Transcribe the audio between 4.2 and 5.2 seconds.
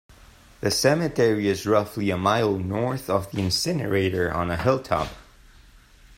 on a hilltop.